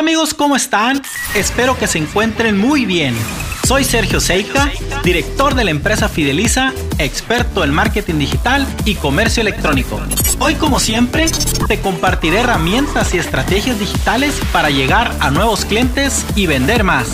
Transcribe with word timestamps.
Amigos, 0.00 0.32
¿cómo 0.32 0.56
están? 0.56 1.02
Espero 1.34 1.76
que 1.76 1.86
se 1.86 1.98
encuentren 1.98 2.56
muy 2.56 2.86
bien. 2.86 3.14
Soy 3.68 3.84
Sergio 3.84 4.18
Seika, 4.18 4.72
director 5.04 5.54
de 5.54 5.62
la 5.62 5.72
empresa 5.72 6.08
Fideliza, 6.08 6.72
experto 6.96 7.64
en 7.64 7.74
marketing 7.74 8.14
digital 8.14 8.66
y 8.86 8.94
comercio 8.94 9.42
electrónico. 9.42 10.00
Hoy 10.38 10.54
como 10.54 10.80
siempre, 10.80 11.26
te 11.68 11.82
compartiré 11.82 12.38
herramientas 12.38 13.12
y 13.12 13.18
estrategias 13.18 13.78
digitales 13.78 14.40
para 14.54 14.70
llegar 14.70 15.14
a 15.20 15.30
nuevos 15.30 15.66
clientes 15.66 16.24
y 16.34 16.46
vender 16.46 16.82
más. 16.82 17.06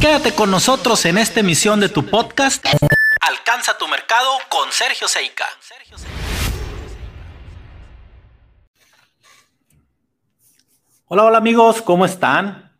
Quédate 0.00 0.32
con 0.32 0.52
nosotros 0.52 1.04
en 1.04 1.18
esta 1.18 1.40
emisión 1.40 1.80
de 1.80 1.88
tu 1.88 2.06
podcast. 2.06 2.64
Alcanza 3.22 3.76
tu 3.76 3.88
mercado 3.88 4.30
con 4.48 4.70
Sergio 4.70 5.08
Seika. 5.08 5.46
Hola, 11.10 11.24
hola 11.24 11.38
amigos, 11.38 11.80
¿cómo 11.80 12.04
están? 12.04 12.70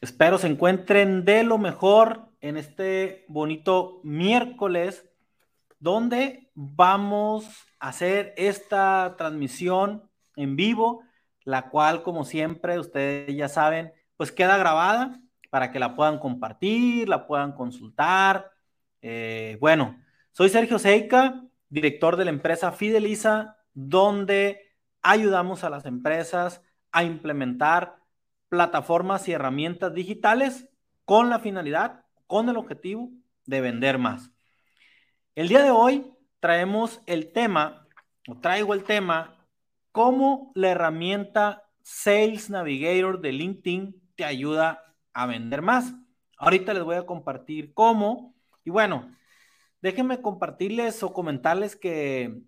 Espero 0.00 0.38
se 0.38 0.46
encuentren 0.46 1.24
de 1.24 1.42
lo 1.42 1.58
mejor 1.58 2.28
en 2.40 2.56
este 2.56 3.24
bonito 3.26 3.98
miércoles 4.04 5.04
donde 5.80 6.52
vamos 6.54 7.48
a 7.80 7.88
hacer 7.88 8.32
esta 8.36 9.16
transmisión 9.18 10.08
en 10.36 10.54
vivo, 10.54 11.02
la 11.42 11.68
cual 11.68 12.04
como 12.04 12.24
siempre 12.24 12.78
ustedes 12.78 13.34
ya 13.34 13.48
saben, 13.48 13.92
pues 14.16 14.30
queda 14.30 14.56
grabada 14.56 15.20
para 15.50 15.72
que 15.72 15.80
la 15.80 15.96
puedan 15.96 16.20
compartir, 16.20 17.08
la 17.08 17.26
puedan 17.26 17.50
consultar. 17.50 18.52
Eh, 19.02 19.58
bueno, 19.60 20.00
soy 20.30 20.48
Sergio 20.48 20.78
Seika, 20.78 21.42
director 21.68 22.14
de 22.14 22.26
la 22.26 22.30
empresa 22.30 22.70
Fideliza, 22.70 23.56
donde 23.74 24.76
ayudamos 25.02 25.64
a 25.64 25.70
las 25.70 25.86
empresas 25.86 26.62
a 26.92 27.04
implementar 27.04 27.98
plataformas 28.48 29.28
y 29.28 29.32
herramientas 29.32 29.92
digitales 29.92 30.68
con 31.04 31.30
la 31.30 31.38
finalidad, 31.38 32.04
con 32.26 32.48
el 32.48 32.56
objetivo 32.56 33.10
de 33.46 33.60
vender 33.60 33.98
más. 33.98 34.30
El 35.34 35.48
día 35.48 35.62
de 35.62 35.70
hoy 35.70 36.12
traemos 36.40 37.00
el 37.06 37.32
tema, 37.32 37.86
o 38.26 38.38
traigo 38.40 38.74
el 38.74 38.84
tema, 38.84 39.46
cómo 39.92 40.52
la 40.54 40.70
herramienta 40.70 41.64
Sales 41.82 42.50
Navigator 42.50 43.20
de 43.20 43.32
LinkedIn 43.32 44.10
te 44.14 44.24
ayuda 44.24 44.94
a 45.12 45.26
vender 45.26 45.62
más. 45.62 45.94
Ahorita 46.36 46.74
les 46.74 46.84
voy 46.84 46.96
a 46.96 47.06
compartir 47.06 47.72
cómo. 47.72 48.34
Y 48.64 48.70
bueno, 48.70 49.16
déjenme 49.80 50.20
compartirles 50.20 51.02
o 51.02 51.12
comentarles 51.12 51.76
que 51.76 52.42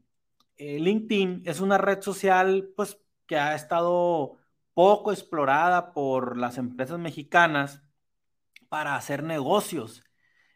eh, 0.57 0.79
LinkedIn 0.79 1.43
es 1.47 1.61
una 1.61 1.79
red 1.79 2.03
social, 2.03 2.69
pues 2.77 2.99
que 3.31 3.39
ha 3.39 3.55
estado 3.55 4.39
poco 4.75 5.13
explorada 5.13 5.93
por 5.93 6.37
las 6.37 6.59
empresas 6.59 6.99
mexicanas 6.99 7.81
para 8.69 8.97
hacer 8.97 9.23
negocios, 9.23 10.03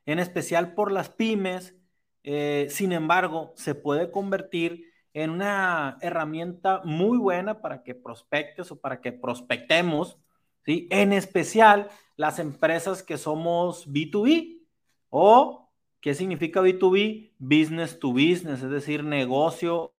en 0.06 0.19
especial 0.19 0.75
por 0.75 0.91
las 0.91 1.08
pymes. 1.08 1.77
Eh, 2.25 2.67
sin 2.70 2.91
embargo, 2.91 3.52
se 3.55 3.77
puede 3.77 4.11
convertir 4.11 4.92
en 5.12 5.30
una 5.30 5.98
herramienta 6.00 6.83
muy 6.83 7.17
buena 7.17 7.61
para 7.61 7.84
que 7.84 7.95
prospectes 7.95 8.72
o 8.72 8.80
para 8.80 9.00
que 9.00 9.12
prospectemos, 9.12 10.19
¿sí? 10.64 10.89
en 10.91 11.12
especial 11.12 11.91
las 12.17 12.41
empresas 12.41 13.05
que 13.05 13.19
somos 13.19 13.89
B2B 13.89 14.67
o 15.11 15.70
¿qué 16.00 16.12
significa 16.12 16.61
B2B? 16.61 17.34
Business 17.39 18.00
to 18.00 18.11
business, 18.11 18.64
es 18.64 18.70
decir, 18.70 19.05
negocio 19.05 19.95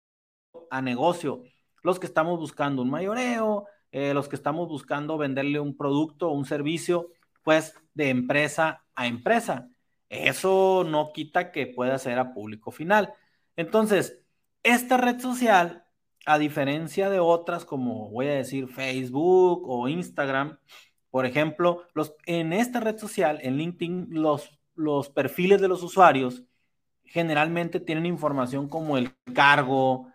a 0.70 0.82
negocio 0.82 1.42
los 1.86 2.00
que 2.00 2.06
estamos 2.06 2.40
buscando 2.40 2.82
un 2.82 2.90
mayoreo, 2.90 3.66
eh, 3.92 4.12
los 4.12 4.28
que 4.28 4.34
estamos 4.34 4.68
buscando 4.68 5.16
venderle 5.18 5.60
un 5.60 5.76
producto 5.76 6.28
o 6.28 6.32
un 6.32 6.44
servicio, 6.44 7.12
pues 7.44 7.74
de 7.94 8.08
empresa 8.08 8.84
a 8.96 9.06
empresa. 9.06 9.68
Eso 10.08 10.84
no 10.84 11.12
quita 11.12 11.52
que 11.52 11.68
pueda 11.68 11.96
ser 11.98 12.18
a 12.18 12.34
público 12.34 12.72
final. 12.72 13.14
Entonces, 13.54 14.20
esta 14.64 14.96
red 14.96 15.20
social, 15.20 15.84
a 16.26 16.38
diferencia 16.38 17.08
de 17.08 17.20
otras 17.20 17.64
como 17.64 18.10
voy 18.10 18.26
a 18.26 18.34
decir 18.34 18.66
Facebook 18.66 19.62
o 19.68 19.86
Instagram, 19.86 20.58
por 21.08 21.24
ejemplo, 21.24 21.84
los, 21.94 22.16
en 22.26 22.52
esta 22.52 22.80
red 22.80 22.98
social, 22.98 23.38
en 23.42 23.58
LinkedIn, 23.58 24.08
los, 24.10 24.58
los 24.74 25.08
perfiles 25.08 25.60
de 25.60 25.68
los 25.68 25.84
usuarios 25.84 26.42
generalmente 27.04 27.78
tienen 27.78 28.06
información 28.06 28.68
como 28.68 28.98
el 28.98 29.14
cargo, 29.32 30.08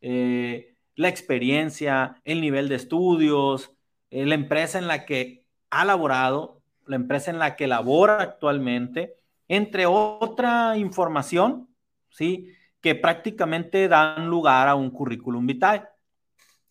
eh, 0.00 0.75
la 0.96 1.08
experiencia, 1.08 2.20
el 2.24 2.40
nivel 2.40 2.68
de 2.68 2.74
estudios, 2.74 3.70
eh, 4.10 4.26
la 4.26 4.34
empresa 4.34 4.78
en 4.78 4.88
la 4.88 5.04
que 5.04 5.46
ha 5.70 5.84
laborado, 5.84 6.62
la 6.86 6.96
empresa 6.96 7.30
en 7.30 7.38
la 7.38 7.54
que 7.54 7.66
labora 7.66 8.20
actualmente, 8.22 9.14
entre 9.48 9.86
otra 9.86 10.76
información, 10.76 11.68
¿sí? 12.08 12.52
Que 12.80 12.94
prácticamente 12.94 13.88
dan 13.88 14.28
lugar 14.28 14.68
a 14.68 14.74
un 14.74 14.90
currículum 14.90 15.46
vitae. 15.46 15.84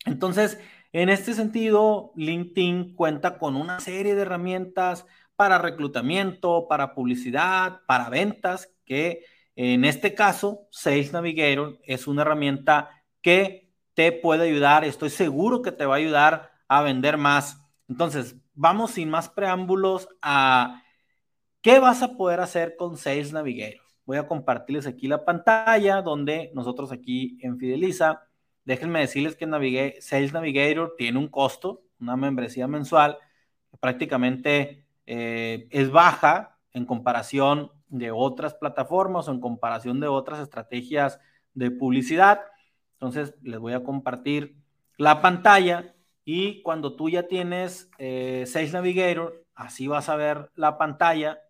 Entonces, 0.04 0.58
en 0.92 1.08
este 1.08 1.34
sentido, 1.34 2.12
LinkedIn 2.16 2.94
cuenta 2.94 3.38
con 3.38 3.56
una 3.56 3.80
serie 3.80 4.14
de 4.14 4.22
herramientas 4.22 5.06
para 5.36 5.58
reclutamiento, 5.58 6.66
para 6.68 6.94
publicidad, 6.94 7.82
para 7.86 8.08
ventas, 8.08 8.72
que 8.84 9.24
en 9.56 9.84
este 9.84 10.14
caso, 10.14 10.66
Sales 10.70 11.12
Navigator 11.12 11.78
es 11.82 12.06
una 12.06 12.22
herramienta 12.22 12.90
que 13.22 13.65
te 13.96 14.12
puede 14.12 14.44
ayudar, 14.44 14.84
estoy 14.84 15.08
seguro 15.08 15.62
que 15.62 15.72
te 15.72 15.86
va 15.86 15.94
a 15.94 15.98
ayudar 15.98 16.52
a 16.68 16.82
vender 16.82 17.16
más. 17.16 17.62
Entonces, 17.88 18.36
vamos 18.52 18.90
sin 18.90 19.08
más 19.08 19.30
preámbulos 19.30 20.06
a 20.20 20.82
qué 21.62 21.78
vas 21.78 22.02
a 22.02 22.14
poder 22.14 22.40
hacer 22.40 22.76
con 22.76 22.98
Sales 22.98 23.32
Navigator. 23.32 23.80
Voy 24.04 24.18
a 24.18 24.28
compartirles 24.28 24.86
aquí 24.86 25.08
la 25.08 25.24
pantalla 25.24 26.02
donde 26.02 26.52
nosotros 26.54 26.92
aquí 26.92 27.38
en 27.40 27.58
Fideliza, 27.58 28.28
déjenme 28.66 29.00
decirles 29.00 29.34
que 29.34 29.98
Sales 30.02 30.34
Navigator 30.34 30.94
tiene 30.98 31.18
un 31.18 31.28
costo, 31.28 31.82
una 31.98 32.16
membresía 32.16 32.68
mensual, 32.68 33.16
que 33.70 33.78
prácticamente 33.78 34.84
eh, 35.06 35.68
es 35.70 35.90
baja 35.90 36.58
en 36.74 36.84
comparación 36.84 37.72
de 37.88 38.10
otras 38.10 38.52
plataformas 38.52 39.26
o 39.26 39.32
en 39.32 39.40
comparación 39.40 40.00
de 40.00 40.08
otras 40.08 40.40
estrategias 40.40 41.18
de 41.54 41.70
publicidad. 41.70 42.42
Entonces, 42.96 43.34
les 43.42 43.60
voy 43.60 43.74
a 43.74 43.84
compartir 43.84 44.56
la 44.96 45.20
pantalla 45.20 45.94
y 46.24 46.62
cuando 46.62 46.96
tú 46.96 47.08
ya 47.08 47.28
tienes 47.28 47.90
eh, 47.98 48.44
Sales 48.46 48.72
Navigator, 48.72 49.44
así 49.54 49.86
vas 49.86 50.08
a 50.08 50.16
ver 50.16 50.50
la 50.54 50.78
pantalla, 50.78 51.40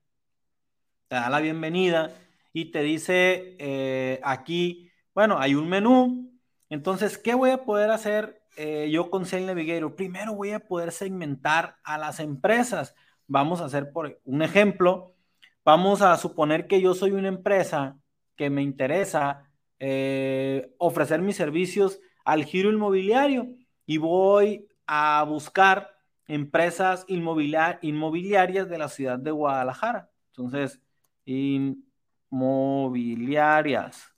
te 1.09 1.17
da 1.17 1.31
la 1.31 1.41
bienvenida 1.41 2.11
y 2.53 2.73
te 2.73 2.83
dice 2.83 3.57
eh, 3.59 4.21
aquí, 4.25 4.91
bueno, 5.15 5.39
hay 5.39 5.55
un 5.55 5.69
menú. 5.69 6.31
Entonces, 6.69 7.17
¿qué 7.17 7.35
voy 7.35 7.51
a 7.51 7.65
poder 7.65 7.91
hacer 7.91 8.43
eh, 8.57 8.91
yo 8.91 9.09
con 9.09 9.25
Sales 9.25 9.47
Navigator? 9.47 9.95
Primero 9.95 10.35
voy 10.35 10.51
a 10.51 10.61
poder 10.61 10.91
segmentar 10.91 11.77
a 11.85 11.97
las 11.97 12.19
empresas. 12.19 12.95
Vamos 13.29 13.61
a 13.61 13.67
hacer 13.67 13.93
por 13.93 14.21
un 14.25 14.43
ejemplo. 14.43 15.15
Vamos 15.65 16.03
a 16.03 16.17
suponer 16.17 16.67
que 16.67 16.81
yo 16.81 16.93
soy 16.95 17.13
una 17.13 17.29
empresa 17.29 17.99
que 18.37 18.51
me 18.51 18.63
interesa 18.63 19.46
eh, 19.79 20.75
ofrecer 20.79 21.21
mis 21.21 21.37
servicios 21.37 22.01
al 22.25 22.45
giro 22.45 22.71
inmobiliario 22.71 23.49
y 23.87 23.99
voy 23.99 24.67
a 24.87 25.25
buscar 25.29 25.97
empresas 26.27 27.05
inmobiliarias 27.09 28.69
de 28.69 28.79
la 28.79 28.89
ciudad 28.89 29.19
de 29.19 29.31
Guadalajara. 29.31 30.11
Entonces, 30.29 30.81
inmobiliarias, 31.25 34.15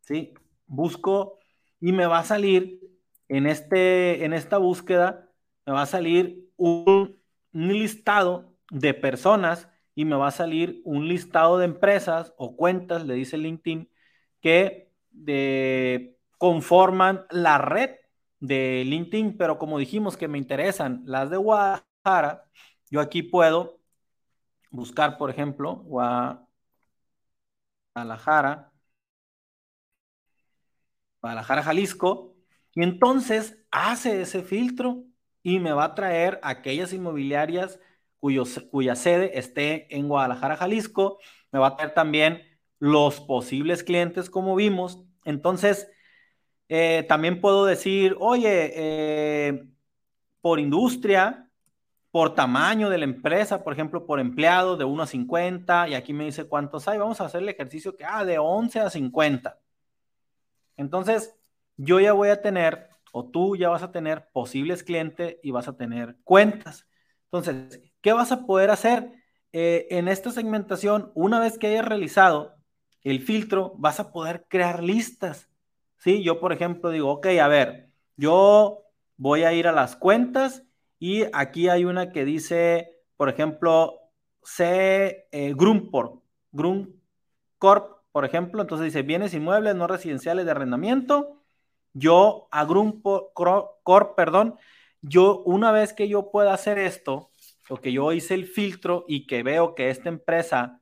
¿sí? 0.00 0.34
Busco 0.66 1.38
y 1.80 1.92
me 1.92 2.06
va 2.06 2.20
a 2.20 2.24
salir 2.24 2.80
en, 3.28 3.46
este, 3.46 4.24
en 4.24 4.32
esta 4.32 4.58
búsqueda, 4.58 5.30
me 5.64 5.72
va 5.72 5.82
a 5.82 5.86
salir 5.86 6.48
un, 6.56 7.20
un 7.52 7.72
listado 7.72 8.56
de 8.70 8.94
personas 8.94 9.68
y 9.94 10.04
me 10.04 10.16
va 10.16 10.28
a 10.28 10.32
salir 10.32 10.82
un 10.84 11.08
listado 11.08 11.58
de 11.58 11.64
empresas 11.64 12.34
o 12.36 12.56
cuentas, 12.56 13.06
le 13.06 13.14
dice 13.14 13.38
LinkedIn, 13.38 13.90
que 14.40 14.85
de, 15.16 16.16
conforman 16.38 17.26
la 17.30 17.58
red 17.58 17.90
de 18.40 18.84
LinkedIn, 18.86 19.36
pero 19.36 19.58
como 19.58 19.78
dijimos 19.78 20.16
que 20.16 20.28
me 20.28 20.38
interesan 20.38 21.02
las 21.06 21.30
de 21.30 21.36
Guadalajara, 21.38 22.44
yo 22.90 23.00
aquí 23.00 23.22
puedo 23.22 23.80
buscar, 24.70 25.18
por 25.18 25.30
ejemplo, 25.30 25.76
Guadalajara, 27.94 28.72
Guadalajara, 31.20 31.62
Jalisco, 31.62 32.36
y 32.74 32.82
entonces 32.82 33.58
hace 33.70 34.20
ese 34.20 34.42
filtro 34.42 35.04
y 35.42 35.58
me 35.60 35.72
va 35.72 35.84
a 35.84 35.94
traer 35.94 36.38
aquellas 36.42 36.92
inmobiliarias 36.92 37.80
cuya 38.20 38.96
sede 38.96 39.38
esté 39.38 39.94
en 39.96 40.08
Guadalajara, 40.08 40.56
Jalisco, 40.56 41.18
me 41.52 41.58
va 41.58 41.68
a 41.68 41.76
traer 41.76 41.94
también 41.94 42.42
los 42.78 43.20
posibles 43.20 43.82
clientes 43.82 44.30
como 44.30 44.54
vimos 44.56 45.06
entonces, 45.26 45.90
eh, 46.68 47.04
también 47.08 47.40
puedo 47.40 47.66
decir, 47.66 48.16
oye, 48.20 48.72
eh, 48.76 49.68
por 50.40 50.60
industria, 50.60 51.50
por 52.12 52.34
tamaño 52.34 52.88
de 52.88 52.98
la 52.98 53.04
empresa, 53.04 53.64
por 53.64 53.72
ejemplo, 53.72 54.06
por 54.06 54.20
empleado 54.20 54.76
de 54.76 54.84
1 54.84 55.02
a 55.02 55.06
50, 55.06 55.88
y 55.88 55.94
aquí 55.94 56.12
me 56.12 56.24
dice 56.24 56.44
cuántos 56.48 56.86
hay. 56.88 56.98
Vamos 56.98 57.20
a 57.20 57.26
hacer 57.26 57.42
el 57.42 57.48
ejercicio 57.48 57.96
que, 57.96 58.04
ah, 58.04 58.24
de 58.24 58.38
11 58.38 58.80
a 58.80 58.88
50. 58.88 59.58
Entonces, 60.76 61.34
yo 61.76 62.00
ya 62.00 62.12
voy 62.12 62.28
a 62.28 62.40
tener, 62.40 62.88
o 63.12 63.28
tú 63.28 63.56
ya 63.56 63.68
vas 63.68 63.82
a 63.82 63.92
tener 63.92 64.28
posibles 64.32 64.84
clientes 64.84 65.38
y 65.42 65.50
vas 65.50 65.66
a 65.68 65.76
tener 65.76 66.16
cuentas. 66.22 66.86
Entonces, 67.24 67.80
¿qué 68.00 68.12
vas 68.12 68.30
a 68.30 68.46
poder 68.46 68.70
hacer? 68.70 69.12
Eh, 69.52 69.88
en 69.90 70.08
esta 70.08 70.30
segmentación, 70.30 71.10
una 71.14 71.40
vez 71.40 71.58
que 71.58 71.66
hayas 71.68 71.84
realizado 71.86 72.55
el 73.10 73.20
filtro, 73.20 73.74
vas 73.78 74.00
a 74.00 74.12
poder 74.12 74.46
crear 74.48 74.82
listas. 74.82 75.48
¿Sí? 75.98 76.22
Yo, 76.22 76.40
por 76.40 76.52
ejemplo, 76.52 76.90
digo, 76.90 77.10
ok, 77.10 77.26
a 77.40 77.48
ver, 77.48 77.90
yo 78.16 78.82
voy 79.16 79.44
a 79.44 79.52
ir 79.52 79.66
a 79.66 79.72
las 79.72 79.96
cuentas 79.96 80.64
y 80.98 81.24
aquí 81.32 81.68
hay 81.68 81.84
una 81.84 82.12
que 82.12 82.24
dice, 82.24 83.00
por 83.16 83.28
ejemplo, 83.28 84.00
C 84.42 85.26
eh, 85.32 85.54
Grumport, 85.56 86.22
Corp, 87.58 88.02
por 88.12 88.24
ejemplo, 88.24 88.62
entonces 88.62 88.86
dice 88.86 89.02
bienes 89.02 89.34
inmuebles 89.34 89.74
no 89.74 89.86
residenciales 89.86 90.44
de 90.44 90.50
arrendamiento. 90.52 91.42
Yo 91.92 92.48
a 92.50 92.64
Grumport 92.64 93.32
Corp, 93.34 94.16
perdón, 94.16 94.56
yo 95.02 95.42
una 95.44 95.72
vez 95.72 95.92
que 95.92 96.08
yo 96.08 96.30
pueda 96.30 96.54
hacer 96.54 96.78
esto, 96.78 97.30
o 97.68 97.76
que 97.78 97.92
yo 97.92 98.12
hice 98.12 98.34
el 98.34 98.46
filtro 98.46 99.04
y 99.08 99.26
que 99.26 99.42
veo 99.42 99.74
que 99.74 99.90
esta 99.90 100.08
empresa 100.08 100.80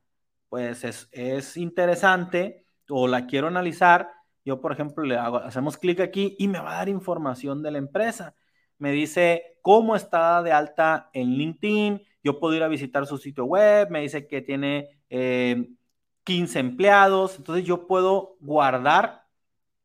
pues 0.55 0.85
es, 0.85 1.09
es 1.11 1.57
interesante 1.57 2.65
o 2.89 3.09
la 3.09 3.27
quiero 3.27 3.49
analizar, 3.49 4.09
yo 4.45 4.61
por 4.61 4.71
ejemplo 4.71 5.03
le 5.03 5.17
hago, 5.17 5.39
hacemos 5.39 5.77
clic 5.77 5.99
aquí 5.99 6.37
y 6.39 6.47
me 6.47 6.61
va 6.61 6.75
a 6.75 6.77
dar 6.77 6.89
información 6.89 7.61
de 7.61 7.73
la 7.73 7.79
empresa 7.79 8.37
me 8.79 8.93
dice 8.93 9.59
cómo 9.63 9.97
está 9.97 10.43
de 10.43 10.53
alta 10.53 11.11
en 11.13 11.31
LinkedIn, 11.31 12.03
yo 12.23 12.39
puedo 12.39 12.55
ir 12.55 12.63
a 12.63 12.69
visitar 12.69 13.07
su 13.07 13.19
sitio 13.19 13.45
web, 13.45 13.91
me 13.91 14.03
dice 14.03 14.27
que 14.27 14.43
tiene 14.43 15.01
15 15.09 16.59
eh, 16.59 16.61
empleados, 16.61 17.37
entonces 17.39 17.65
yo 17.65 17.87
puedo 17.87 18.37
guardar 18.41 19.25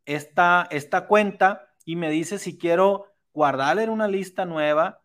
esta, 0.05 0.67
esta 0.71 1.07
cuenta 1.07 1.69
y 1.85 1.95
me 1.95 2.09
dice 2.09 2.39
si 2.39 2.57
quiero 2.57 3.05
guardar 3.33 3.79
en 3.79 3.89
una 3.89 4.07
lista 4.07 4.45
nueva 4.45 5.01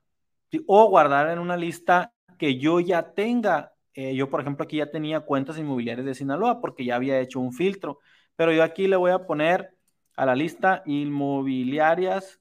o 0.66 0.88
guardar 0.88 1.30
en 1.30 1.38
una 1.38 1.56
lista 1.56 2.12
que 2.38 2.58
yo 2.58 2.80
ya 2.80 3.14
tenga. 3.14 3.73
Eh, 3.94 4.14
yo, 4.16 4.28
por 4.28 4.40
ejemplo, 4.40 4.64
aquí 4.64 4.78
ya 4.78 4.90
tenía 4.90 5.20
cuentas 5.20 5.58
inmobiliarias 5.58 6.06
de 6.06 6.14
Sinaloa 6.14 6.60
porque 6.60 6.84
ya 6.84 6.96
había 6.96 7.20
hecho 7.20 7.40
un 7.40 7.52
filtro, 7.52 8.00
pero 8.36 8.52
yo 8.52 8.62
aquí 8.62 8.88
le 8.88 8.96
voy 8.96 9.12
a 9.12 9.26
poner 9.26 9.76
a 10.16 10.26
la 10.26 10.34
lista 10.34 10.82
inmobiliarias 10.86 12.40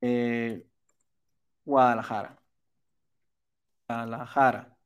eh, 0.00 0.66
Guadalajara. 1.64 2.38
Guadalajara. 3.88 4.76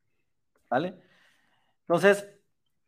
¿Vale? 0.71 0.95
Entonces, 1.83 2.29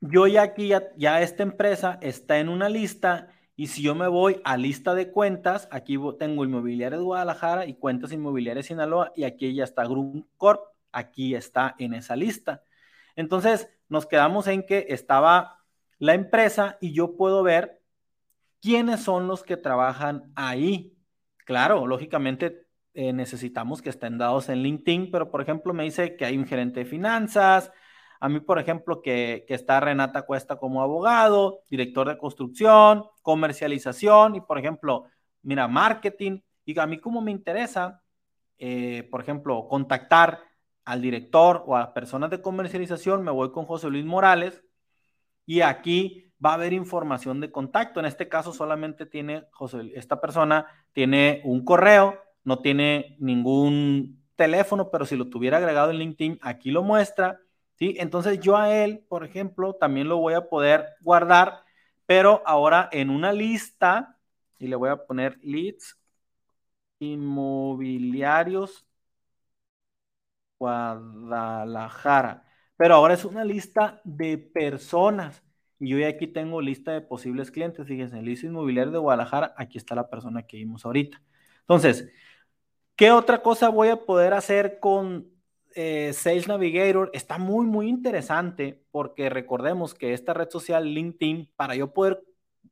yo 0.00 0.26
ya 0.26 0.43
aquí, 0.43 0.73
ya, 0.97 1.23
esta 1.23 1.43
empresa 1.43 1.99
está 2.03 2.38
en 2.38 2.49
una 2.49 2.69
lista 2.69 3.29
y 3.56 3.69
si 3.69 3.82
yo 3.82 3.94
me 3.94 4.08
voy 4.08 4.41
a 4.44 4.56
lista 4.56 4.94
de 4.94 5.11
cuentas, 5.11 5.69
aquí 5.70 5.97
tengo 6.19 6.44
inmobiliarias 6.44 7.00
Guadalajara 7.03 7.67
y 7.67 7.75
cuentas 7.75 8.12
inmobiliarias 8.12 8.67
Sinaloa 8.67 9.12
y 9.17 9.25
aquí 9.25 9.55
ya 9.55 9.65
está 9.65 9.85
Group 9.85 10.29
Corp, 10.37 10.62
aquí 10.93 11.35
está 11.35 11.75
en 11.79 11.94
esa 11.94 12.17
lista. 12.17 12.62
Entonces, 13.17 13.69
nos 13.89 14.06
quedamos 14.06 14.47
en 14.47 14.65
que 14.65 14.87
estaba 14.89 15.59
la 15.99 16.15
empresa 16.15 16.79
y 16.81 16.93
yo 16.93 17.17
puedo 17.17 17.43
ver 17.43 17.83
quiénes 18.61 19.00
son 19.03 19.27
los 19.27 19.43
que 19.43 19.56
trabajan 19.56 20.33
ahí. 20.35 20.97
Claro, 21.44 21.87
lógicamente 21.87 22.67
eh, 22.94 23.12
necesitamos 23.12 23.83
que 23.83 23.91
estén 23.91 24.19
dados 24.19 24.49
en 24.49 24.62
LinkedIn, 24.62 25.11
pero 25.11 25.31
por 25.31 25.43
ejemplo 25.43 25.73
me 25.75 25.85
dice 25.85 26.17
que 26.17 26.25
hay 26.25 26.39
un 26.39 26.47
gerente 26.47 26.81
de 26.81 26.87
finanzas, 26.87 27.73
a 28.21 28.29
mí 28.29 28.39
por 28.39 28.59
ejemplo 28.59 29.03
que, 29.03 29.44
está 29.49 29.81
Renata 29.81 30.23
Cuesta 30.23 30.56
como 30.56 30.83
abogado, 30.83 31.62
director 31.69 32.09
de 32.09 32.19
construcción, 32.19 33.05
comercialización 33.23 34.37
y 34.37 34.41
por 34.41 34.59
ejemplo, 34.59 35.06
mira, 35.43 35.67
marketing, 35.67 36.41
y 36.65 36.79
a 36.79 36.87
mí 36.87 36.99
como 36.99 37.21
me 37.21 37.33
interesa, 37.33 38.00
eh, 38.59 39.09
por 39.11 39.21
ejemplo, 39.21 39.67
contactar 39.69 40.39
al 40.84 41.00
director 41.00 41.62
o 41.67 41.76
a 41.76 41.94
personas 41.94 42.31
de 42.31 42.43
comercialización, 42.43 43.23
me 43.23 43.31
voy 43.31 43.52
con 43.52 43.67
José 43.67 43.88
Luis 43.88 44.05
Morales 44.05 44.64
y 45.46 45.61
aquí 45.61 46.32
va 46.44 46.50
a 46.50 46.55
haber 46.55 46.73
información 46.73 47.40
de 47.40 47.50
contacto. 47.52 48.00
En 48.00 48.06
este 48.06 48.29
caso 48.29 48.52
solamente 48.52 49.06
tiene, 49.06 49.44
José, 49.52 49.93
esta 49.94 50.20
persona 50.20 50.67
tiene 50.93 51.40
un 51.44 51.64
correo, 51.64 52.19
no 52.44 52.61
tiene 52.61 53.17
ningún 53.20 54.23
teléfono, 54.37 54.90
pero 54.90 55.06
si 55.06 55.17
lo 55.17 55.29
tuviera 55.29 55.58
agregado 55.58 55.90
en 55.90 55.99
LinkedIn, 55.99 56.38
aquí 56.43 56.70
lo 56.70 56.82
muestra. 56.82 57.40
¿sí? 57.75 57.94
Entonces 57.99 58.40
yo 58.40 58.56
a 58.56 58.75
él, 58.75 59.05
por 59.08 59.25
ejemplo, 59.25 59.75
también 59.75 60.08
lo 60.08 60.19
voy 60.19 60.34
a 60.34 60.49
poder 60.49 60.87
guardar, 61.00 61.62
pero 62.06 62.43
ahora 62.44 62.88
en 62.93 63.11
una 63.11 63.32
lista, 63.32 64.19
y 64.58 64.67
le 64.69 64.76
voy 64.76 64.90
a 64.90 65.05
poner 65.06 65.38
leads 65.43 65.99
inmobiliarios 66.99 68.87
Guadalajara. 70.62 72.44
Pero 72.76 72.94
ahora 72.94 73.14
es 73.14 73.25
una 73.25 73.44
lista 73.44 74.00
de 74.05 74.38
personas. 74.38 75.43
Y 75.81 75.88
yo 75.88 76.06
aquí 76.06 76.29
tengo 76.29 76.61
lista 76.61 76.93
de 76.93 77.00
posibles 77.00 77.50
clientes. 77.50 77.85
Fíjense, 77.85 78.23
lista 78.23 78.47
inmobiliario 78.47 78.93
de 78.93 78.99
Guadalajara, 78.99 79.55
aquí 79.56 79.79
está 79.79 79.97
la 79.97 80.09
persona 80.09 80.47
que 80.47 80.59
vimos 80.59 80.85
ahorita. 80.85 81.20
Entonces, 81.62 82.12
¿qué 82.94 83.11
otra 83.11 83.43
cosa 83.43 83.70
voy 83.70 83.88
a 83.88 84.05
poder 84.05 84.35
hacer 84.35 84.79
con 84.79 85.29
eh, 85.75 86.12
Sales 86.12 86.47
Navigator? 86.47 87.11
Está 87.12 87.38
muy, 87.38 87.67
muy 87.67 87.88
interesante 87.88 88.85
porque 88.93 89.31
recordemos 89.31 89.94
que 89.94 90.12
esta 90.12 90.32
red 90.32 90.49
social 90.49 90.85
LinkedIn, 90.85 91.50
para 91.56 91.75
yo 91.75 91.93
poder 91.93 92.23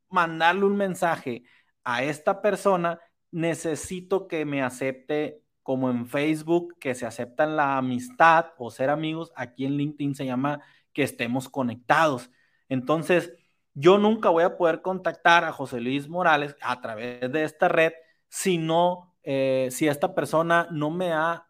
mandarle 0.08 0.64
un 0.64 0.76
mensaje 0.76 1.42
a 1.82 2.04
esta 2.04 2.40
persona, 2.40 3.00
necesito 3.32 4.28
que 4.28 4.44
me 4.44 4.62
acepte 4.62 5.42
como 5.70 5.88
en 5.88 6.08
Facebook, 6.08 6.76
que 6.80 6.96
se 6.96 7.06
aceptan 7.06 7.54
la 7.54 7.78
amistad 7.78 8.46
o 8.58 8.72
ser 8.72 8.90
amigos. 8.90 9.30
Aquí 9.36 9.66
en 9.66 9.76
LinkedIn 9.76 10.16
se 10.16 10.26
llama 10.26 10.60
que 10.92 11.04
estemos 11.04 11.48
conectados. 11.48 12.28
Entonces, 12.68 13.32
yo 13.72 13.96
nunca 13.96 14.30
voy 14.30 14.42
a 14.42 14.56
poder 14.56 14.82
contactar 14.82 15.44
a 15.44 15.52
José 15.52 15.80
Luis 15.80 16.08
Morales 16.08 16.56
a 16.60 16.80
través 16.80 17.30
de 17.30 17.44
esta 17.44 17.68
red 17.68 17.92
si 18.28 18.58
no, 18.58 19.14
eh, 19.22 19.68
si 19.70 19.86
esta 19.86 20.12
persona 20.12 20.66
no 20.72 20.90
me 20.90 21.12
ha 21.12 21.46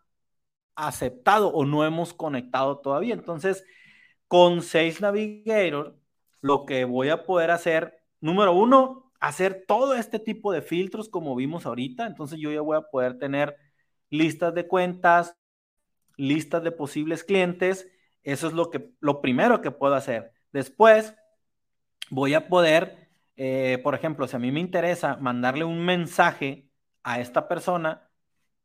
aceptado 0.75 1.49
o 1.49 1.65
no 1.65 1.87
hemos 1.87 2.13
conectado 2.13 2.81
todavía. 2.81 3.15
Entonces, 3.15 3.65
con 4.29 4.61
Sales 4.61 5.01
Navigator, 5.01 5.97
lo 6.43 6.67
que 6.67 6.85
voy 6.85 7.09
a 7.09 7.25
poder 7.25 7.51
hacer, 7.53 8.03
número 8.21 8.53
uno, 8.53 9.11
hacer 9.19 9.65
todo 9.67 9.95
este 9.95 10.19
tipo 10.19 10.53
de 10.53 10.61
filtros 10.61 11.09
como 11.09 11.35
vimos 11.35 11.65
ahorita. 11.65 12.07
Entonces, 12.07 12.39
yo 12.39 12.53
ya 12.53 12.61
voy 12.61 12.77
a 12.77 12.83
poder 12.83 13.17
tener 13.19 13.57
listas 14.11 14.55
de 14.55 14.67
cuentas, 14.67 15.37
listas 16.17 16.63
de 16.63 16.73
posibles 16.73 17.25
clientes. 17.25 17.89
Eso 18.23 18.49
es 18.49 18.53
lo 18.53 18.71
que, 18.71 18.93
lo 19.01 19.23
primero 19.23 19.63
que 19.63 19.71
puedo 19.71 19.95
hacer. 19.95 20.33
Después 20.53 21.15
voy 22.11 22.35
a 22.35 22.49
poder, 22.49 23.09
eh, 23.37 23.81
por 23.83 23.95
ejemplo, 23.95 24.27
si 24.27 24.37
a 24.37 24.41
mí 24.41 24.53
me 24.53 24.61
interesa 24.61 25.17
mandarle 25.17 25.65
un 25.65 25.85
mensaje 25.85 26.69
a 27.03 27.21
esta 27.21 27.49
persona, 27.49 28.09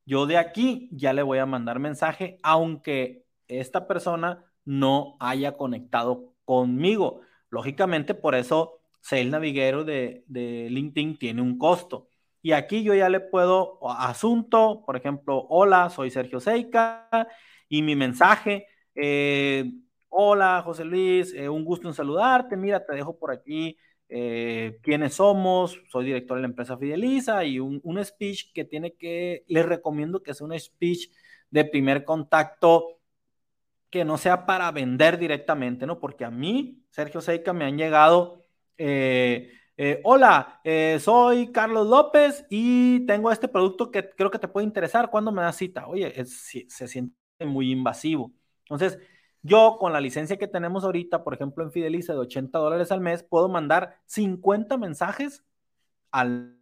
yo 0.06 0.25
de 0.25 0.38
aquí 0.38 0.90
ya 0.92 1.14
le 1.14 1.24
voy 1.24 1.38
a 1.40 1.46
mandar 1.46 1.80
mensaje, 1.80 2.38
aunque 2.44 3.25
esta 3.48 3.88
persona 3.88 4.44
no 4.66 5.16
haya 5.20 5.56
conectado 5.56 6.34
conmigo. 6.44 7.22
Lógicamente, 7.50 8.14
por 8.14 8.36
eso 8.36 8.80
Sales 9.02 9.28
Navigator 9.28 9.86
de, 9.86 10.24
de 10.28 10.68
LinkedIn 10.70 11.18
tiene 11.18 11.42
un 11.42 11.58
costo. 11.58 12.10
Y 12.46 12.52
aquí 12.52 12.84
yo 12.84 12.94
ya 12.94 13.10
le 13.10 13.22
puedo, 13.22 13.80
asunto, 13.90 14.84
por 14.86 14.96
ejemplo, 14.96 15.48
hola, 15.50 15.90
soy 15.90 16.12
Sergio 16.12 16.40
Seika 16.40 17.10
y 17.68 17.82
mi 17.82 17.96
mensaje, 17.96 18.68
eh, 18.94 19.72
hola 20.10 20.62
José 20.64 20.86
Luis, 20.86 21.34
eh, 21.34 21.50
un 21.50 21.66
gusto 21.66 21.88
en 21.88 21.96
saludarte, 21.96 22.56
mira, 22.56 22.86
te 22.86 22.94
dejo 22.94 23.18
por 23.18 23.32
aquí 23.32 23.80
eh, 24.10 24.78
quiénes 24.84 25.16
somos, 25.16 25.82
soy 25.90 26.06
director 26.06 26.38
de 26.38 26.42
la 26.44 26.48
empresa 26.48 26.78
Fideliza 26.78 27.44
y 27.46 27.60
un, 27.60 27.82
speech 28.06 28.54
que 28.54 28.64
tiene 28.64 28.94
que, 28.94 29.44
les 29.48 29.66
recomiendo 29.66 30.22
que 30.22 30.36
sea 30.36 30.46
un 30.46 30.60
speech 30.60 31.10
de 31.50 31.66
primer 31.66 32.06
contacto 32.06 33.00
que 33.90 34.06
no 34.06 34.20
sea 34.20 34.46
para 34.46 34.72
vender 34.72 35.18
directamente, 35.18 35.88
¿no? 35.88 36.00
Porque 36.00 36.25
a 36.25 36.30
mí, 36.30 36.86
Sergio 36.92 37.22
Seika, 37.22 37.54
me 37.54 37.66
han 37.66 37.75
llegado, 37.75 38.46
hola, 40.03 40.62
soy 41.00 41.51
Carlos 41.51 41.88
López 41.88 42.46
y 42.50 43.05
tengo 43.05 43.32
este 43.32 43.48
producto 43.48 43.91
que 43.91 44.10
creo 44.10 44.32
que 44.32 44.39
te 44.39 44.48
puede 44.48 44.65
interesar, 44.65 45.10
¿cuándo 45.10 45.32
me 45.32 45.41
das 45.41 45.58
cita? 45.58 45.88
Oye, 45.88 46.13
se 46.25 46.88
siente 46.88 47.15
muy 47.46 47.72
invasivo. 47.72 48.34
Entonces, 48.63 49.00
yo 49.48 49.77
con 49.79 49.94
la 49.94 50.01
licencia 50.01 50.38
que 50.38 50.48
tenemos 50.48 50.84
ahorita, 50.84 51.24
por 51.24 51.36
ejemplo, 51.36 51.63
en 51.63 51.72
Fideliza 51.72 52.13
de 52.13 52.20
80 52.20 52.58
dólares 52.58 52.91
al 52.91 53.00
mes, 53.00 53.22
puedo 53.22 53.48
mandar 53.48 54.00
50 54.08 54.75
mensajes 54.77 55.46
al, 56.12 56.58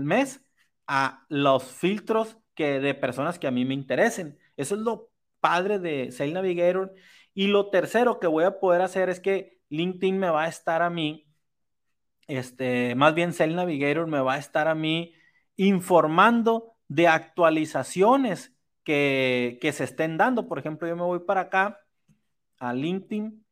mes 0.00 0.44
a 0.88 1.24
los 1.28 1.62
filtros 1.62 2.36
que 2.56 2.80
de 2.80 2.94
personas 2.94 3.38
que 3.38 3.46
a 3.46 3.52
mí 3.52 3.64
me 3.64 3.74
interesen. 3.74 4.36
Eso 4.56 4.74
es 4.74 4.80
lo 4.80 5.10
padre 5.38 5.78
de 5.78 6.10
Sales 6.10 6.34
Navigator. 6.34 6.92
Y 7.34 7.46
lo 7.46 7.70
tercero 7.70 8.18
que 8.18 8.26
voy 8.26 8.42
a 8.42 8.58
poder 8.58 8.80
hacer 8.80 9.10
es 9.10 9.20
que 9.20 9.60
LinkedIn 9.68 10.18
me 10.18 10.30
va 10.30 10.42
a 10.44 10.48
estar 10.48 10.82
a 10.82 10.90
mí, 10.90 11.23
este, 12.26 12.94
más 12.94 13.14
bien 13.14 13.32
Sales 13.32 13.56
Navigator 13.56 14.06
me 14.06 14.20
va 14.20 14.34
a 14.34 14.38
estar 14.38 14.68
a 14.68 14.74
mí 14.74 15.14
informando 15.56 16.74
de 16.88 17.08
actualizaciones 17.08 18.54
que, 18.82 19.58
que 19.60 19.72
se 19.72 19.84
estén 19.84 20.16
dando. 20.16 20.48
Por 20.48 20.58
ejemplo, 20.58 20.88
yo 20.88 20.96
me 20.96 21.02
voy 21.02 21.20
para 21.20 21.42
acá 21.42 21.80
a 22.58 22.72
LinkedIn. 22.72 23.44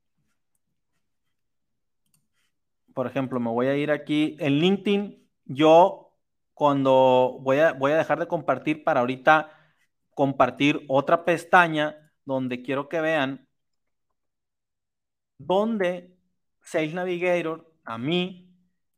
Por 2.94 3.06
ejemplo, 3.06 3.40
me 3.40 3.50
voy 3.50 3.66
a 3.66 3.76
ir 3.76 3.90
aquí 3.90 4.36
en 4.38 4.58
LinkedIn. 4.58 5.28
Yo 5.46 6.12
cuando 6.54 7.38
voy 7.40 7.58
a, 7.58 7.72
voy 7.72 7.92
a 7.92 7.96
dejar 7.96 8.18
de 8.18 8.28
compartir 8.28 8.84
para 8.84 9.00
ahorita 9.00 9.50
compartir 10.14 10.84
otra 10.88 11.24
pestaña 11.24 12.12
donde 12.24 12.62
quiero 12.62 12.88
que 12.88 13.00
vean 13.00 13.48
donde 15.38 16.14
Sales 16.60 16.94
Navigator 16.94 17.72
a 17.84 17.98
mí 17.98 18.51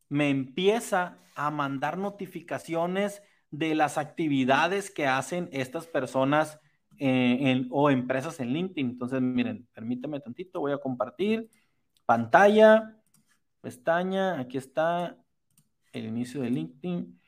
me 0.08 0.30
empieza 0.30 1.18
a 1.34 1.50
mandar 1.50 1.98
notificaciones 1.98 3.22
de 3.50 3.74
las 3.74 3.98
actividades 3.98 4.90
que 4.90 5.06
hacen 5.06 5.48
estas 5.52 5.86
personas 5.86 6.58
eh, 6.98 7.66
o 7.70 7.90
empresas 7.90 8.38
en 8.40 8.52
LinkedIn. 8.52 8.90
Entonces, 8.90 9.20
miren, 9.20 9.66
permítame 9.72 10.20
tantito, 10.20 10.60
voy 10.60 10.72
a 10.72 10.78
compartir 10.78 11.48
pantalla, 12.06 12.96
pestaña, 13.60 14.38
aquí 14.38 14.58
está 14.58 15.16
el 15.92 16.04
inicio 16.06 16.42
de 16.42 16.50
LinkedIn. 16.50 17.20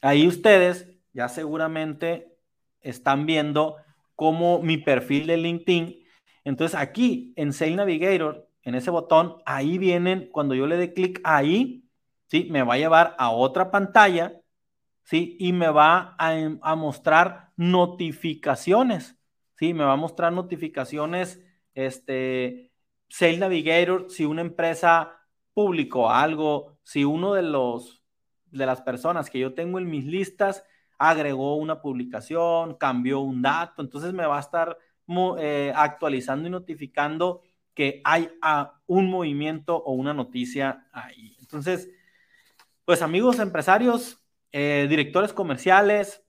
Ahí 0.00 0.26
ustedes 0.26 0.88
ya 1.12 1.28
seguramente 1.28 2.36
están 2.80 3.26
viendo 3.26 3.76
cómo 4.16 4.60
mi 4.62 4.78
perfil 4.78 5.26
de 5.26 5.36
LinkedIn. 5.36 6.02
Entonces, 6.44 6.78
aquí 6.78 7.32
en 7.36 7.52
Sales 7.52 7.76
Navigator, 7.76 8.48
en 8.62 8.74
ese 8.74 8.90
botón, 8.90 9.36
ahí 9.44 9.78
vienen, 9.78 10.28
cuando 10.32 10.54
yo 10.54 10.66
le 10.66 10.76
dé 10.76 10.92
clic 10.92 11.20
ahí, 11.24 11.81
¿sí? 12.32 12.48
Me 12.50 12.62
va 12.62 12.74
a 12.74 12.78
llevar 12.78 13.14
a 13.18 13.30
otra 13.30 13.70
pantalla, 13.70 14.40
¿sí? 15.04 15.36
Y 15.38 15.52
me 15.52 15.68
va 15.68 16.16
a, 16.18 16.32
a 16.62 16.76
mostrar 16.76 17.50
notificaciones, 17.56 19.18
¿sí? 19.58 19.74
Me 19.74 19.84
va 19.84 19.92
a 19.92 19.96
mostrar 19.96 20.32
notificaciones, 20.32 21.44
este, 21.74 22.72
Sales 23.10 23.38
Navigator, 23.38 24.06
si 24.08 24.24
una 24.24 24.40
empresa 24.40 25.12
publicó 25.52 26.08
algo, 26.08 26.78
si 26.82 27.04
uno 27.04 27.34
de 27.34 27.42
los, 27.42 28.02
de 28.46 28.64
las 28.64 28.80
personas 28.80 29.28
que 29.28 29.38
yo 29.38 29.52
tengo 29.52 29.78
en 29.78 29.90
mis 29.90 30.06
listas 30.06 30.64
agregó 30.98 31.56
una 31.56 31.82
publicación, 31.82 32.76
cambió 32.76 33.20
un 33.20 33.42
dato, 33.42 33.82
entonces 33.82 34.14
me 34.14 34.24
va 34.24 34.38
a 34.38 34.40
estar 34.40 34.78
eh, 35.38 35.70
actualizando 35.76 36.48
y 36.48 36.50
notificando 36.50 37.42
que 37.74 38.00
hay 38.04 38.30
ah, 38.40 38.80
un 38.86 39.10
movimiento 39.10 39.76
o 39.76 39.92
una 39.92 40.14
noticia 40.14 40.88
ahí. 40.92 41.36
Entonces, 41.40 41.90
pues 42.84 43.02
amigos 43.02 43.38
empresarios, 43.38 44.20
eh, 44.52 44.86
directores 44.88 45.32
comerciales, 45.32 46.22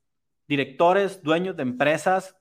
directores, 0.47 1.23
dueños 1.23 1.55
de 1.55 1.63
empresas, 1.63 2.35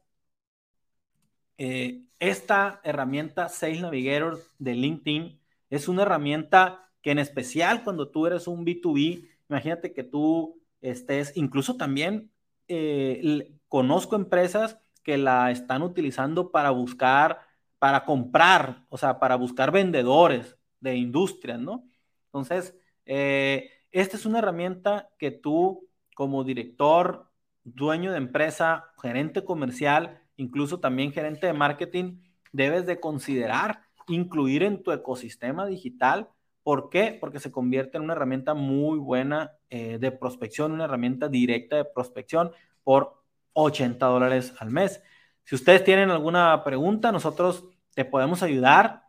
eh, 1.58 2.02
esta 2.18 2.80
herramienta 2.84 3.48
Sales 3.48 3.80
Navigator 3.80 4.40
de 4.58 4.74
LinkedIn 4.74 5.40
es 5.70 5.88
una 5.88 6.02
herramienta 6.02 6.90
que 7.02 7.10
en 7.10 7.18
especial 7.18 7.82
cuando 7.84 8.10
tú 8.10 8.26
eres 8.26 8.46
un 8.46 8.64
B2B, 8.64 9.28
imagínate 9.48 9.92
que 9.92 10.04
tú 10.04 10.60
estés, 10.80 11.36
incluso 11.36 11.76
también 11.76 12.30
eh, 12.68 13.52
conozco 13.68 14.16
empresas 14.16 14.78
que 15.02 15.18
la 15.18 15.50
están 15.50 15.82
utilizando 15.82 16.50
para 16.52 16.70
buscar, 16.70 17.40
para 17.78 18.04
comprar, 18.04 18.84
o 18.88 18.98
sea, 18.98 19.18
para 19.18 19.36
buscar 19.36 19.72
vendedores 19.72 20.56
de 20.80 20.96
industrias, 20.96 21.58
¿no? 21.58 21.88
Entonces, 22.26 22.76
eh, 23.04 23.70
esta 23.92 24.16
es 24.16 24.26
una 24.26 24.38
herramienta 24.38 25.10
que 25.18 25.30
tú 25.30 25.88
como 26.14 26.44
director, 26.44 27.30
dueño 27.64 28.10
de 28.12 28.18
empresa, 28.18 28.92
gerente 29.00 29.44
comercial, 29.44 30.20
incluso 30.36 30.80
también 30.80 31.12
gerente 31.12 31.46
de 31.46 31.52
marketing, 31.52 32.20
debes 32.52 32.86
de 32.86 33.00
considerar 33.00 33.82
incluir 34.08 34.62
en 34.62 34.82
tu 34.82 34.92
ecosistema 34.92 35.66
digital. 35.66 36.28
¿Por 36.62 36.90
qué? 36.90 37.16
Porque 37.20 37.40
se 37.40 37.50
convierte 37.50 37.96
en 37.96 38.04
una 38.04 38.12
herramienta 38.12 38.54
muy 38.54 38.98
buena 38.98 39.52
eh, 39.70 39.98
de 39.98 40.12
prospección, 40.12 40.72
una 40.72 40.84
herramienta 40.84 41.28
directa 41.28 41.76
de 41.76 41.84
prospección 41.84 42.52
por 42.84 43.22
80 43.54 44.04
dólares 44.06 44.54
al 44.58 44.70
mes. 44.70 45.02
Si 45.44 45.54
ustedes 45.54 45.84
tienen 45.84 46.10
alguna 46.10 46.62
pregunta, 46.64 47.10
nosotros 47.12 47.64
te 47.94 48.04
podemos 48.04 48.42
ayudar. 48.42 49.02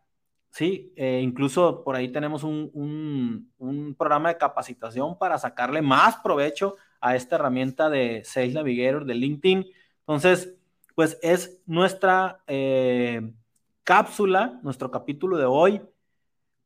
Sí, 0.54 0.94
eh, 0.98 1.20
incluso 1.24 1.84
por 1.84 1.96
ahí 1.96 2.10
tenemos 2.10 2.44
un, 2.44 3.52
programa 3.98 4.30
de 4.30 4.38
capacitación 4.38 5.18
para 5.18 5.40
sacarle 5.40 5.82
más 5.82 6.18
provecho 6.18 6.76
a 7.02 7.16
esta 7.16 7.38
herramienta 7.38 7.90
de 7.90 8.22
Sales 8.24 8.54
Navigator 8.54 9.04
de 9.06 9.16
LinkedIn. 9.16 9.66
Entonces, 10.02 10.56
pues 10.94 11.18
es 11.24 11.60
nuestra 11.66 12.44
eh, 12.46 13.34
cápsula, 13.84 14.60
nuestro 14.62 14.92
capítulo 14.92 15.38
de 15.38 15.46
hoy, 15.46 15.82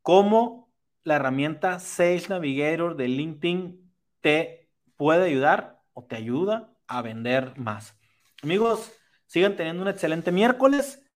cómo 0.02 0.70
la 1.06 1.16
herramienta 1.16 1.80
Sales 1.80 2.30
Navigator 2.30 2.98
de 2.98 3.08
LinkedIn 3.08 3.90
te 4.20 4.70
puede 4.98 5.28
ayudar 5.28 5.82
o 5.94 6.04
te 6.04 6.18
ayuda 6.18 6.74
a 6.88 7.02
vender 7.02 7.58
más. 7.58 7.98
Amigos, 8.44 8.92
sigan 9.28 9.56
teniendo 9.56 9.84
un 9.84 9.88
excelente 9.88 10.34
miércoles. 10.34 11.07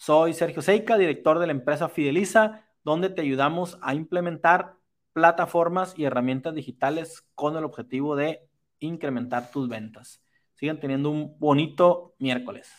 Soy 0.00 0.32
Sergio 0.32 0.62
Seika, 0.62 0.96
director 0.96 1.38
de 1.38 1.46
la 1.46 1.52
empresa 1.52 1.90
Fideliza, 1.90 2.62
donde 2.84 3.10
te 3.10 3.20
ayudamos 3.20 3.76
a 3.82 3.94
implementar 3.94 4.76
plataformas 5.12 5.92
y 5.94 6.04
herramientas 6.04 6.54
digitales 6.54 7.26
con 7.34 7.54
el 7.58 7.64
objetivo 7.64 8.16
de 8.16 8.48
incrementar 8.78 9.50
tus 9.50 9.68
ventas. 9.68 10.22
Sigan 10.54 10.80
teniendo 10.80 11.10
un 11.10 11.38
bonito 11.38 12.14
miércoles. 12.18 12.70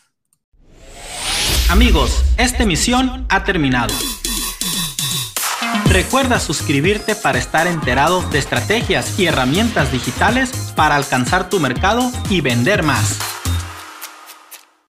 Amigos, 1.70 2.24
esta 2.38 2.64
emisión 2.64 3.24
ha 3.28 3.44
terminado. 3.44 3.94
Recuerda 5.92 6.40
suscribirte 6.40 7.14
para 7.14 7.38
estar 7.38 7.68
enterado 7.68 8.28
de 8.30 8.40
estrategias 8.40 9.16
y 9.20 9.26
herramientas 9.26 9.92
digitales 9.92 10.72
para 10.74 10.96
alcanzar 10.96 11.48
tu 11.48 11.60
mercado 11.60 12.02
y 12.30 12.40
vender 12.40 12.82
más. 12.82 13.31